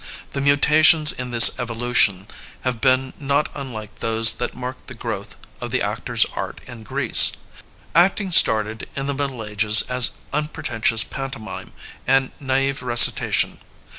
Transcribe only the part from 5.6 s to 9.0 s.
of the actor's art in Greece. Acting started